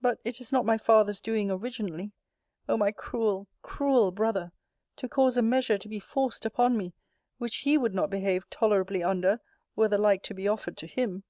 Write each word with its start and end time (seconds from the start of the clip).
But 0.00 0.20
it 0.24 0.40
is 0.40 0.52
not 0.52 0.64
my 0.64 0.78
father's 0.78 1.20
doing 1.20 1.50
originally. 1.50 2.12
O 2.66 2.78
my 2.78 2.92
cruel, 2.92 3.46
cruel 3.60 4.10
brother, 4.10 4.52
to 4.96 5.06
cause 5.06 5.36
a 5.36 5.42
measure 5.42 5.76
to 5.76 5.86
be 5.86 6.00
forced 6.00 6.46
upon 6.46 6.78
me, 6.78 6.94
which 7.36 7.56
he 7.58 7.76
would 7.76 7.94
not 7.94 8.08
behave 8.08 8.48
tolerably 8.48 9.02
under, 9.02 9.40
were 9.76 9.88
the 9.88 9.98
like 9.98 10.22
to 10.22 10.32
be 10.34 10.48
offered 10.48 10.78
to 10.78 10.86
him! 10.86 11.24